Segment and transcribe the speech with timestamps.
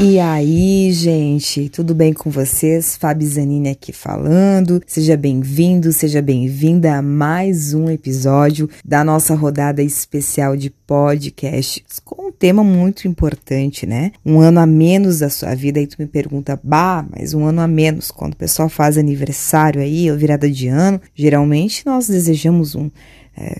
[0.00, 2.96] E aí, gente, tudo bem com vocês?
[2.96, 4.80] Fabi Zanini aqui falando.
[4.86, 12.28] Seja bem-vindo, seja bem-vinda a mais um episódio da nossa rodada especial de podcasts com
[12.28, 14.12] um tema muito importante, né?
[14.24, 15.80] Um ano a menos da sua vida.
[15.80, 18.12] Aí tu me pergunta, bah, mas um ano a menos.
[18.12, 22.88] Quando o pessoal faz aniversário aí, ou virada de ano, geralmente nós desejamos um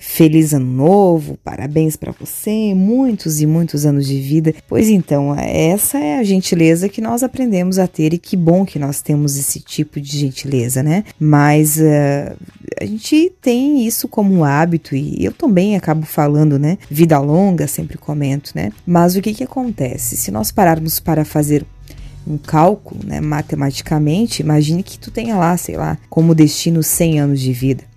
[0.01, 4.53] feliz ano novo, parabéns para você, muitos e muitos anos de vida.
[4.67, 8.79] Pois então, essa é a gentileza que nós aprendemos a ter e que bom que
[8.79, 11.03] nós temos esse tipo de gentileza, né?
[11.19, 12.35] Mas uh,
[12.79, 16.77] a gente tem isso como um hábito e eu também acabo falando, né?
[16.89, 18.71] Vida longa, sempre comento, né?
[18.85, 20.17] Mas o que que acontece?
[20.17, 21.65] Se nós pararmos para fazer
[22.27, 27.39] um cálculo, né, matematicamente, imagine que tu tenha lá, sei lá, como destino 100 anos
[27.39, 27.88] de vida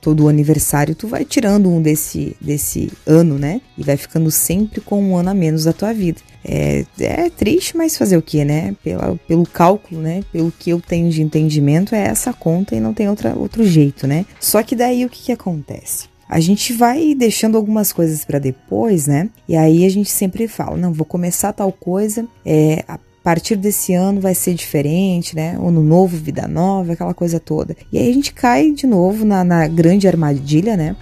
[0.00, 3.60] todo aniversário tu vai tirando um desse, desse ano, né?
[3.76, 6.20] E vai ficando sempre com um ano a menos da tua vida.
[6.44, 8.74] É, é triste, mas fazer o que, né?
[8.82, 10.22] Pela, pelo cálculo, né?
[10.32, 14.06] Pelo que eu tenho de entendimento, é essa conta e não tem outra, outro jeito,
[14.06, 14.24] né?
[14.40, 16.08] Só que daí o que, que acontece?
[16.30, 19.28] a gente vai deixando algumas coisas para depois, né?
[19.48, 22.84] E aí a gente sempre fala, não, vou começar tal coisa, é,
[23.20, 25.56] a partir desse ano vai ser diferente, né?
[25.60, 27.76] Ano novo, vida nova, aquela coisa toda.
[27.92, 30.96] E aí a gente cai de novo na, na grande armadilha, né?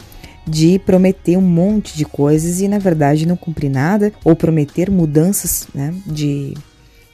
[0.48, 5.68] de prometer um monte de coisas e na verdade não cumprir nada ou prometer mudanças,
[5.74, 6.54] né, de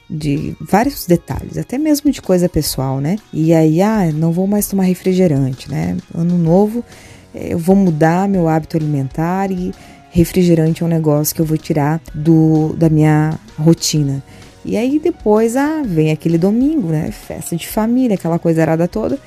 [0.07, 3.17] de vários detalhes, até mesmo de coisa pessoal, né?
[3.33, 5.97] E aí, ah, não vou mais tomar refrigerante, né?
[6.13, 6.85] Ano novo,
[7.33, 9.73] eh, eu vou mudar meu hábito alimentar e
[10.11, 14.23] refrigerante é um negócio que eu vou tirar do da minha rotina.
[14.65, 17.11] E aí depois, ah, vem aquele domingo, né?
[17.11, 19.19] Festa de família, aquela coisa arada toda.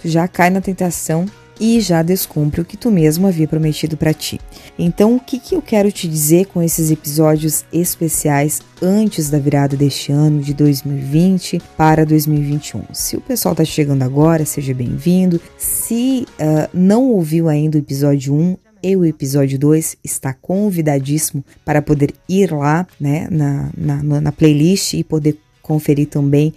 [0.00, 1.26] Tu já cai na tentação
[1.60, 4.40] e já descumpre o que tu mesmo havia prometido para ti.
[4.78, 9.76] Então, o que, que eu quero te dizer com esses episódios especiais antes da virada
[9.76, 12.82] deste ano de 2020 para 2021?
[12.92, 15.40] Se o pessoal tá chegando agora, seja bem-vindo.
[15.56, 21.80] Se uh, não ouviu ainda o episódio 1, e o episódio 2 está convidadíssimo para
[21.80, 26.52] poder ir lá né, na, na, na playlist e poder conferir também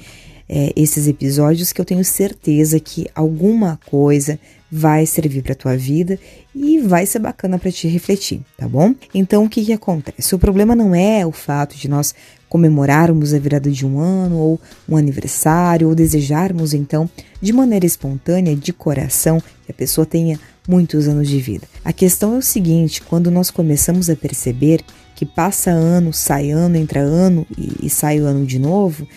[0.50, 4.38] é, esses episódios que eu tenho certeza que alguma coisa
[4.70, 6.20] vai servir para tua vida
[6.54, 8.94] e vai ser bacana para te refletir, tá bom?
[9.14, 10.36] Então o que que acontece?
[10.36, 12.14] O problema não é o fato de nós
[12.50, 17.10] comemorarmos a virada de um ano ou um aniversário ou desejarmos então
[17.42, 21.68] de maneira espontânea, de coração, que a pessoa tenha muitos anos de vida.
[21.88, 24.82] A questão é o seguinte: quando nós começamos a perceber
[25.16, 29.08] que passa ano, sai ano, entra ano e, e sai o ano de novo,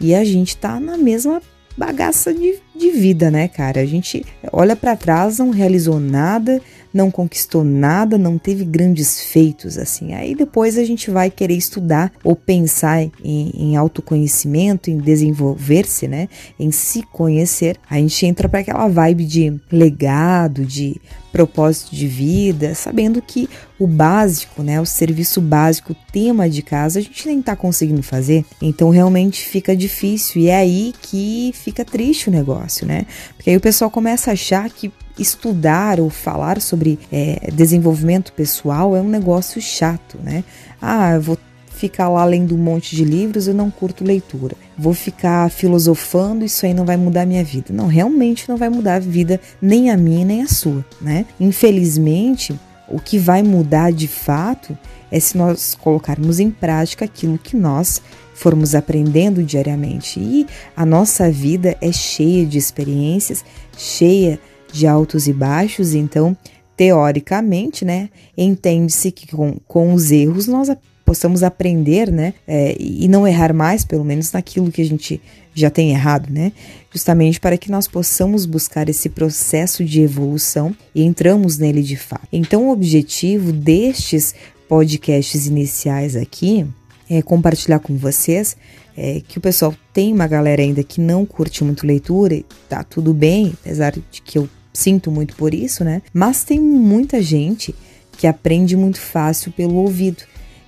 [0.00, 1.42] e a gente tá na mesma
[1.76, 3.80] bagaça de, de vida, né, cara?
[3.80, 6.62] A gente olha para trás, não realizou nada,
[6.94, 10.14] não conquistou nada, não teve grandes feitos assim.
[10.14, 16.28] Aí depois a gente vai querer estudar ou pensar em, em autoconhecimento, em desenvolver-se, né?
[16.58, 17.76] Em se conhecer.
[17.88, 21.00] A gente entra para aquela vibe de legado, de
[21.32, 23.48] propósito de vida, sabendo que
[23.78, 28.02] o básico, né, o serviço básico, o tema de casa, a gente nem está conseguindo
[28.02, 28.44] fazer.
[28.60, 33.06] Então realmente fica difícil e é aí que fica triste o negócio, né?
[33.36, 38.96] Porque aí o pessoal começa a achar que estudar ou falar sobre é, desenvolvimento pessoal
[38.96, 40.44] é um negócio chato, né?
[40.80, 41.38] Ah, eu vou
[41.80, 44.54] ficar lá lendo um monte de livros, eu não curto leitura.
[44.76, 47.72] Vou ficar filosofando, isso aí não vai mudar a minha vida.
[47.72, 51.24] Não, realmente não vai mudar a vida nem a minha nem a sua, né?
[51.40, 52.54] Infelizmente,
[52.86, 54.76] o que vai mudar de fato
[55.10, 58.02] é se nós colocarmos em prática aquilo que nós
[58.34, 60.20] formos aprendendo diariamente.
[60.20, 60.46] E
[60.76, 63.42] a nossa vida é cheia de experiências,
[63.76, 64.38] cheia
[64.70, 66.36] de altos e baixos, então,
[66.76, 70.70] teoricamente, né, entende-se que com, com os erros nós
[71.10, 75.20] possamos aprender, né, é, e não errar mais, pelo menos naquilo que a gente
[75.52, 76.52] já tem errado, né,
[76.94, 82.28] justamente para que nós possamos buscar esse processo de evolução e entramos nele de fato.
[82.32, 84.36] Então, o objetivo destes
[84.68, 86.64] podcasts iniciais aqui
[87.10, 88.56] é compartilhar com vocês
[88.96, 92.84] é, que o pessoal tem uma galera ainda que não curte muito leitura, e tá
[92.84, 96.02] tudo bem, apesar de que eu sinto muito por isso, né?
[96.14, 97.74] Mas tem muita gente
[98.16, 100.22] que aprende muito fácil pelo ouvido.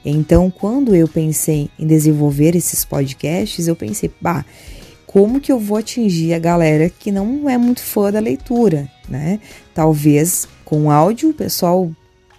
[0.05, 4.45] Então, quando eu pensei em desenvolver esses podcasts, eu pensei, bah,
[5.07, 9.39] como que eu vou atingir a galera que não é muito fã da leitura, né?
[9.75, 11.91] Talvez com áudio o pessoal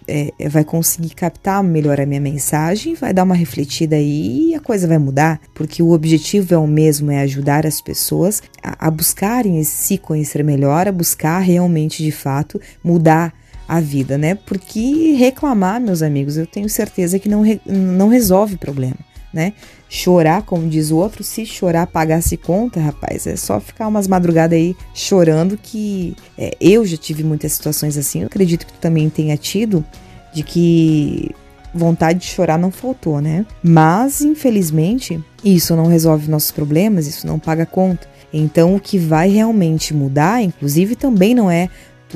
[0.06, 4.54] é, é, vai conseguir captar melhor a minha mensagem, vai dar uma refletida aí e
[4.54, 8.88] a coisa vai mudar, porque o objetivo é o mesmo, é ajudar as pessoas a,
[8.88, 13.32] a buscarem se conhecer melhor, a buscar realmente de fato mudar
[13.66, 14.34] a vida, né?
[14.34, 18.96] Porque reclamar, meus amigos, eu tenho certeza que não, re, não resolve problema.
[19.34, 19.52] né?
[19.88, 24.56] Chorar, como diz o outro, se chorar pagasse conta, rapaz, é só ficar umas madrugadas
[24.56, 29.10] aí chorando que é, eu já tive muitas situações assim, eu acredito que tu também
[29.10, 29.84] tenha tido,
[30.32, 31.34] de que
[31.74, 33.44] vontade de chorar não faltou, né?
[33.62, 38.06] Mas, infelizmente, isso não resolve nossos problemas, isso não paga conta.
[38.32, 41.68] Então, o que vai realmente mudar, inclusive, também não é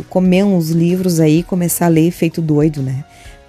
[0.09, 3.05] comer uns livros aí começar a ler feito doido, né?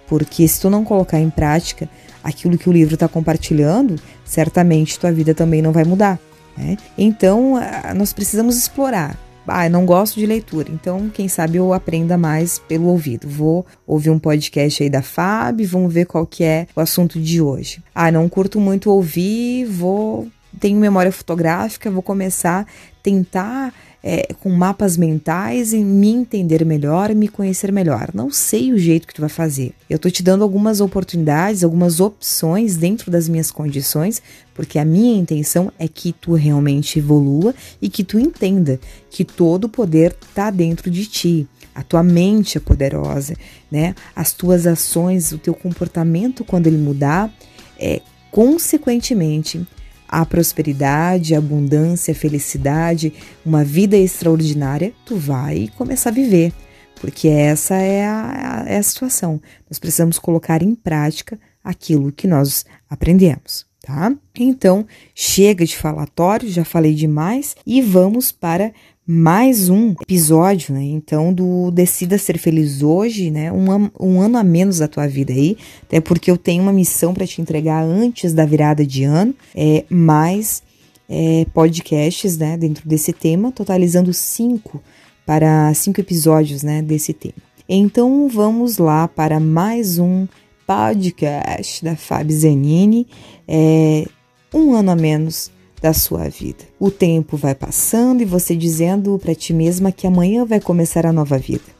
[0.08, 1.88] Porque se tu não colocar em prática
[2.24, 3.96] aquilo que o livro está compartilhando,
[4.26, 6.20] certamente tua vida também não vai mudar.
[6.58, 6.78] Né?
[6.98, 7.60] Então,
[7.96, 9.18] nós precisamos explorar
[9.52, 13.28] ah, eu não gosto de leitura, então quem sabe eu aprenda mais pelo ouvido.
[13.28, 17.42] Vou ouvir um podcast aí da Fab, vamos ver qual que é o assunto de
[17.42, 17.84] hoje.
[17.94, 20.28] Ah, não curto muito ouvir, vou
[20.60, 22.66] tenho memória fotográfica, vou começar a
[23.02, 23.74] tentar
[24.04, 28.10] é, com mapas mentais em me entender melhor, me conhecer melhor.
[28.14, 29.74] Não sei o jeito que tu vai fazer.
[29.90, 34.22] Eu tô te dando algumas oportunidades, algumas opções dentro das minhas condições,
[34.54, 38.80] porque a minha intenção é que tu realmente evolua e que tu entenda
[39.10, 41.48] que todo o poder tá dentro de ti.
[41.76, 43.36] A tua mente é poderosa,
[43.72, 43.96] né?
[44.16, 47.34] As tuas ações, o teu comportamento quando ele mudar,
[47.78, 49.66] é consequentemente
[50.10, 53.14] a prosperidade, a abundância, a felicidade,
[53.46, 56.52] uma vida extraordinária, tu vai começar a viver.
[57.00, 59.40] Porque essa é a, é a situação.
[59.70, 64.12] Nós precisamos colocar em prática aquilo que nós aprendemos, tá?
[64.38, 68.74] Então, chega de falatório, já falei demais e vamos para
[69.12, 70.84] mais um episódio, né?
[70.84, 73.52] Então, do Decida Ser Feliz Hoje, né?
[73.52, 77.12] Um, um ano a menos da tua vida aí, até porque eu tenho uma missão
[77.12, 80.62] para te entregar antes da virada de ano, é, mais
[81.10, 82.56] é, podcasts, né?
[82.56, 84.80] Dentro desse tema, totalizando cinco
[85.26, 86.84] para cinco episódios, né?
[86.84, 87.34] Desse tema.
[87.68, 90.28] Então, vamos lá para mais um
[90.68, 93.08] podcast da Fábio Zanini,
[93.48, 94.06] é,
[94.54, 95.50] um ano a menos
[95.82, 96.66] da sua vida.
[96.80, 101.14] O tempo vai passando e você dizendo para ti mesma que amanhã vai começar a
[101.14, 101.80] nova vida.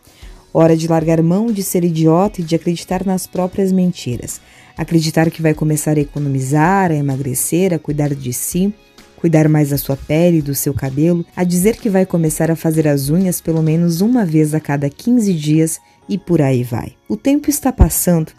[0.54, 4.42] Hora de largar mão de ser idiota e de acreditar nas próprias mentiras.
[4.78, 8.74] Acreditar que vai começar a economizar, a emagrecer, a cuidar de si,
[9.16, 12.56] cuidar mais da sua pele e do seu cabelo, a dizer que vai começar a
[12.56, 16.94] fazer as unhas pelo menos uma vez a cada 15 dias e por aí vai.
[17.08, 18.32] O tempo está passando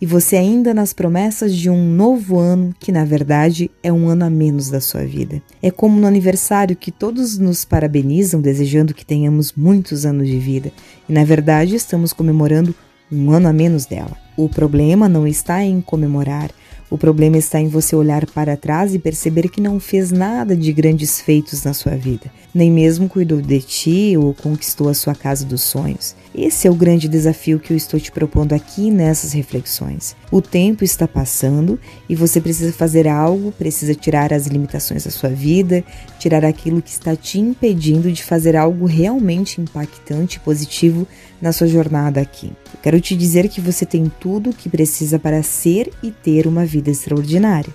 [0.00, 4.24] e você ainda nas promessas de um novo ano que na verdade é um ano
[4.24, 5.42] a menos da sua vida.
[5.62, 10.72] É como no aniversário que todos nos parabenizam desejando que tenhamos muitos anos de vida
[11.08, 12.74] e na verdade estamos comemorando
[13.10, 14.16] um ano a menos dela.
[14.36, 16.50] O problema não está em comemorar,
[16.88, 20.72] o problema está em você olhar para trás e perceber que não fez nada de
[20.72, 25.44] grandes feitos na sua vida, nem mesmo cuidou de ti ou conquistou a sua casa
[25.44, 26.14] dos sonhos.
[26.34, 30.14] Esse é o grande desafio que eu estou te propondo aqui nessas reflexões.
[30.30, 31.78] O tempo está passando
[32.08, 35.84] e você precisa fazer algo, precisa tirar as limitações da sua vida,
[36.18, 41.06] tirar aquilo que está te impedindo de fazer algo realmente impactante e positivo
[41.40, 42.52] na sua jornada aqui.
[42.74, 46.48] Eu quero te dizer que você tem tudo o que precisa para ser e ter
[46.48, 47.72] uma vida extraordinária.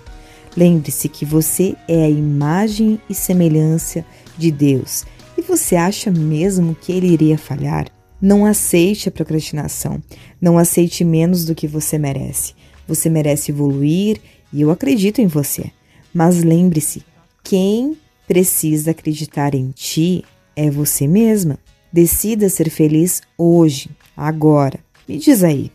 [0.56, 4.04] Lembre-se que você é a imagem e semelhança
[4.38, 5.06] de Deus.
[5.38, 7.86] E você acha mesmo que ele iria falhar?
[8.22, 10.02] Não aceite a procrastinação.
[10.40, 12.54] Não aceite menos do que você merece.
[12.88, 14.22] Você merece evoluir
[14.54, 15.72] e eu acredito em você.
[16.14, 17.04] Mas lembre-se:
[17.44, 17.98] quem
[18.28, 20.24] precisa acreditar em ti
[20.56, 21.58] é você mesma.
[21.92, 24.80] Decida ser feliz hoje, agora.
[25.08, 25.72] Me diz aí,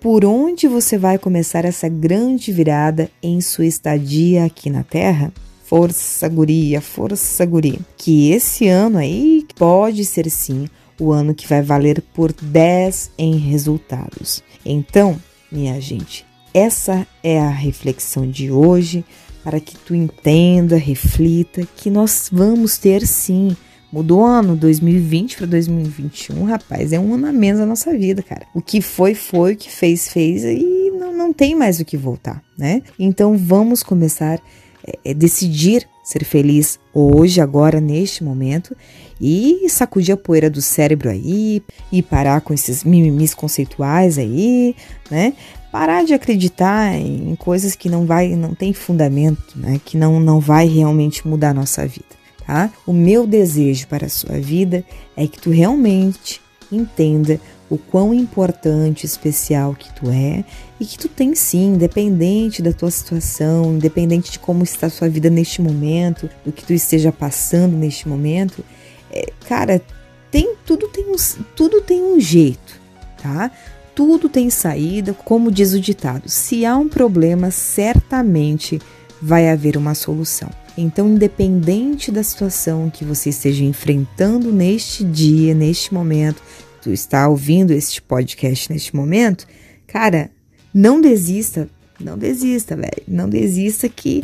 [0.00, 5.32] por onde você vai começar essa grande virada em sua estadia aqui na Terra?
[5.64, 7.78] Força, guria, força, guria.
[7.96, 10.66] Que esse ano aí pode ser sim
[10.98, 14.42] o ano que vai valer por 10 em resultados.
[14.64, 15.20] Então,
[15.50, 19.04] minha gente, essa é a reflexão de hoje
[19.42, 23.54] para que tu entenda, reflita que nós vamos ter sim.
[23.92, 28.46] Mudou ano 2020 para 2021, rapaz, é um ano a menos da nossa vida, cara.
[28.52, 31.96] O que foi, foi, o que fez, fez e não, não tem mais o que
[31.96, 32.82] voltar, né?
[32.98, 34.54] Então vamos começar a
[34.86, 38.76] é, é, decidir ser feliz hoje, agora, neste momento
[39.20, 44.76] e sacudir a poeira do cérebro aí e parar com esses mimimis conceituais aí,
[45.10, 45.32] né?
[45.72, 49.80] Parar de acreditar em coisas que não vai, não tem fundamento, né?
[49.84, 52.04] Que não, não vai realmente mudar a nossa vida,
[52.46, 52.70] tá?
[52.86, 54.84] O meu desejo para a sua vida
[55.16, 57.40] é que tu realmente entenda
[57.74, 60.44] o quão importante, especial que tu é
[60.78, 65.08] e que tu tem sim, independente da tua situação, independente de como está a sua
[65.08, 68.64] vida neste momento, do que tu esteja passando neste momento,
[69.10, 69.82] é, cara,
[70.30, 71.16] tem tudo tem um,
[71.56, 72.80] tudo tem um jeito,
[73.20, 73.50] tá?
[73.94, 76.28] Tudo tem saída, como diz o ditado.
[76.28, 78.80] Se há um problema, certamente
[79.22, 80.50] vai haver uma solução.
[80.76, 86.42] Então, independente da situação que você esteja enfrentando neste dia, neste momento,
[86.84, 89.46] tu está ouvindo este podcast neste momento,
[89.86, 90.30] cara,
[90.72, 91.66] não desista,
[91.98, 94.22] não desista, velho, não desista que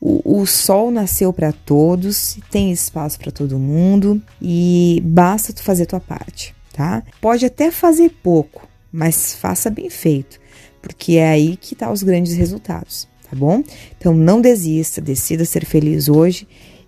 [0.00, 5.86] o, o sol nasceu para todos, tem espaço para todo mundo e basta tu fazer
[5.86, 7.02] tua parte, tá?
[7.20, 10.38] Pode até fazer pouco, mas faça bem feito,
[10.80, 13.60] porque é aí que tá os grandes resultados tá bom?
[13.98, 16.46] Então não desista, decida ser feliz hoje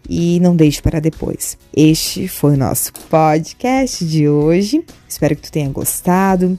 [0.08, 1.58] e não deixe para depois.
[1.74, 4.84] Este foi o nosso podcast de hoje.
[5.08, 6.58] Espero que tu tenha gostado.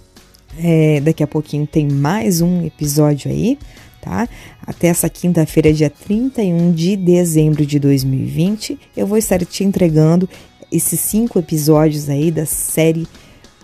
[0.57, 3.57] É, daqui a pouquinho tem mais um episódio aí,
[4.01, 4.27] tá?
[4.65, 10.29] Até essa quinta-feira, dia 31 de dezembro de 2020, eu vou estar te entregando
[10.71, 13.07] esses cinco episódios aí da série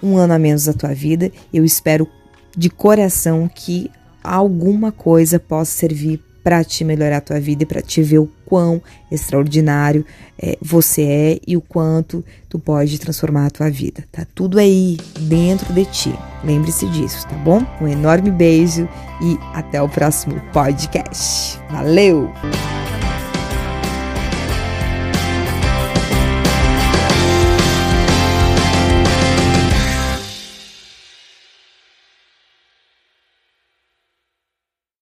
[0.02, 1.32] Um Ano a Menos da Tua Vida.
[1.54, 2.08] Eu espero
[2.58, 3.92] de coração que
[4.24, 8.30] alguma coisa possa servir para te melhorar a tua vida e para te ver o
[8.46, 8.80] quão
[9.12, 10.06] extraordinário
[10.38, 14.04] é, você é e o quanto tu pode transformar a tua vida.
[14.12, 16.14] Tá tudo aí dentro de ti.
[16.44, 17.66] Lembre-se disso, tá bom?
[17.82, 18.88] Um enorme beijo
[19.24, 21.60] e até o próximo podcast.
[21.72, 22.30] Valeu!